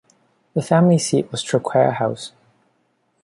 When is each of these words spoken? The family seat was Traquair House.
The 0.55 0.63
family 0.63 0.97
seat 0.97 1.31
was 1.31 1.43
Traquair 1.43 1.93
House. 1.93 2.31